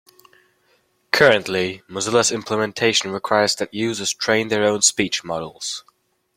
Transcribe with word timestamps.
Currently, 1.11 1.83
Mozilla's 1.87 2.31
implementation 2.31 3.11
requires 3.11 3.53
that 3.57 3.71
users 3.71 4.11
train 4.11 4.47
their 4.47 4.63
own 4.65 4.81
speech 4.81 5.23
models. 5.23 5.85